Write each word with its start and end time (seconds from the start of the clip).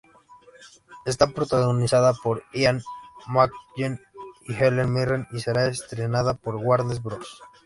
Está 1.05 1.27
protagonizada 1.27 2.15
por 2.15 2.41
Ian 2.55 2.81
McKellen 3.27 4.01
y 4.47 4.53
Helen 4.55 4.91
Mirren 4.91 5.27
y 5.31 5.41
será 5.41 5.67
estrenada 5.67 6.33
por 6.33 6.55
Warner 6.55 6.97
Bros. 7.01 7.43